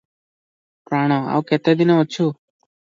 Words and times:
ପ୍ରାଣ! 0.89 1.21
ଆଉ 1.37 1.47
କେତେଦିନ 1.53 2.03
ଅଛୁ? 2.07 2.31